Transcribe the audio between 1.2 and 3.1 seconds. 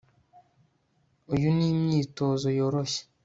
Uyu ni imyitozo yoroshye